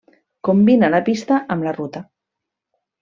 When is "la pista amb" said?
0.95-1.67